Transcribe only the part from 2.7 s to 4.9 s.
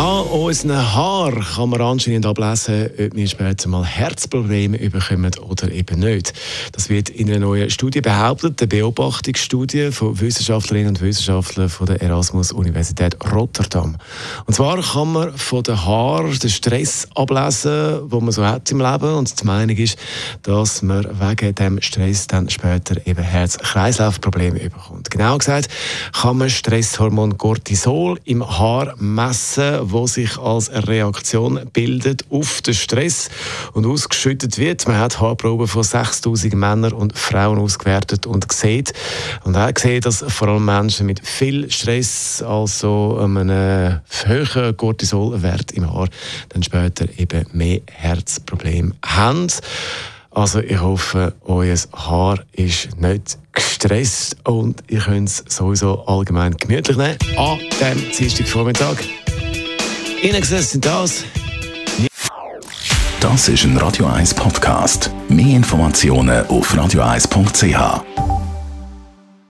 ob wir später mal Herzprobleme